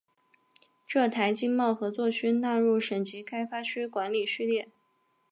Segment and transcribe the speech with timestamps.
[0.87, 4.67] 浙台经贸合作区纳入省级开发区管理序列。